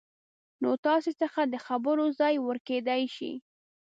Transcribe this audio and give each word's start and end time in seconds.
نو 0.61 0.69
تاسې 0.85 1.11
څخه 1.21 1.41
د 1.45 1.55
خبرو 1.67 2.05
ځای 2.19 2.35
ورکېدای 2.47 3.03
شي 3.15 3.31